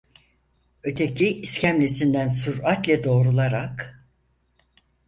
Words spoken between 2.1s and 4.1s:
süratle doğrularak: